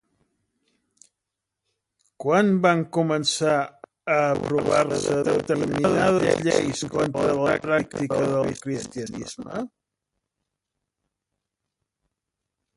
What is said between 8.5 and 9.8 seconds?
cristianisme?